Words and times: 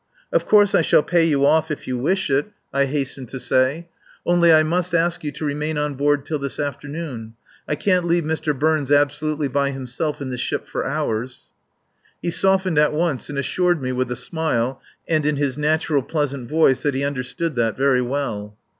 "Of 0.33 0.47
course 0.47 0.73
I 0.73 0.81
shall 0.81 1.03
pay 1.03 1.25
you 1.25 1.45
off 1.45 1.69
if 1.69 1.87
you 1.87 1.95
wish 1.95 2.31
it," 2.31 2.47
I 2.73 2.85
hastened 2.85 3.29
to 3.29 3.39
say. 3.39 3.87
"Only 4.25 4.51
I 4.51 4.63
must 4.63 4.95
ask 4.95 5.23
you 5.23 5.31
to 5.33 5.45
remain 5.45 5.77
on 5.77 5.93
board 5.93 6.25
till 6.25 6.39
this 6.39 6.59
afternoon. 6.59 7.35
I 7.67 7.75
can't 7.75 8.07
leave 8.07 8.23
Mr. 8.23 8.57
Burns 8.57 8.89
absolutely 8.89 9.47
by 9.47 9.69
himself 9.69 10.19
in 10.19 10.31
the 10.31 10.39
ship 10.39 10.65
for 10.65 10.87
hours." 10.87 11.41
He 12.19 12.31
softened 12.31 12.79
at 12.79 12.93
once 12.93 13.29
and 13.29 13.37
assured 13.37 13.79
me 13.79 13.91
with 13.91 14.11
a 14.11 14.15
smile 14.15 14.81
and 15.07 15.23
in 15.23 15.35
his 15.35 15.55
natural 15.55 16.01
pleasant 16.01 16.49
voice 16.49 16.81
that 16.81 16.95
he 16.95 17.03
understood 17.03 17.53
that 17.57 17.77
very 17.77 18.01
well. 18.01 18.57